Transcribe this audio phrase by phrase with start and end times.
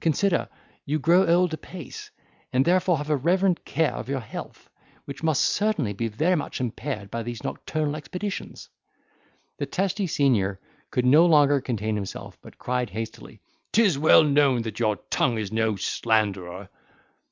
[0.00, 0.48] Consider,
[0.86, 2.12] you grow old apace;
[2.52, 4.70] and, therefore, have a reverend care of your health,
[5.06, 8.68] which must certainly be very much impaired by these nocturnal expeditions."
[9.58, 10.60] The testy senior
[10.92, 13.40] could no longer contain himself, but cried hastily,
[13.72, 16.68] "'Tis well known that your tongue is no slanderer."